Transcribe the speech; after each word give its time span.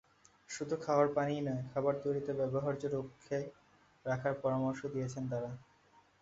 শুধু 0.49 0.75
খাওয়ার 0.77 1.07
পানিই 1.15 1.41
নয়, 1.41 1.63
খাবার 1.71 1.95
তৈরিতে 2.03 2.31
ব্যবহার্য 2.39 2.83
লক্ষ্যে 2.95 3.37
রাখার 4.05 4.33
পরামর্শ 4.43 4.81
দিয়েছেন 4.93 5.23
তাঁরা। 5.31 5.51